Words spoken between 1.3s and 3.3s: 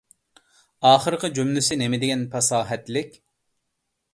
جۈملىسى نېمىدېگەن پاساھەتلىك!